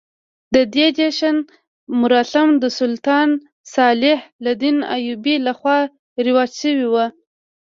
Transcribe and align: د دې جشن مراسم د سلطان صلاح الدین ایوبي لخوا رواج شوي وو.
د 0.55 0.57
دې 0.75 0.87
جشن 0.97 1.35
مراسم 2.01 2.47
د 2.63 2.65
سلطان 2.79 3.29
صلاح 3.73 4.19
الدین 4.43 4.77
ایوبي 4.95 5.35
لخوا 5.47 5.79
رواج 6.25 6.51
شوي 6.61 6.85
وو. 6.93 7.05